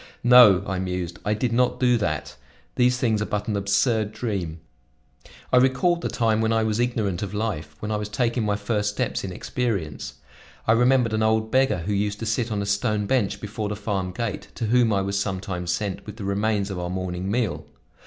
[0.23, 2.35] "No," I mused, "I did not do that.
[2.73, 4.59] These things are but an absurd dream."
[5.53, 8.55] I recalled the time when I was ignorant of life, when I was taking my
[8.55, 10.15] first steps in experience.
[10.67, 13.75] I remembered an old beggar who used to sit on a stone bench before the
[13.75, 17.67] farm gate, to whom I was sometimes sent with the remains of our morning meal.